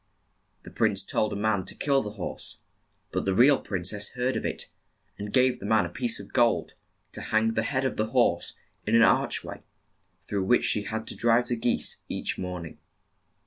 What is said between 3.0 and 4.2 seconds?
but the real prin cess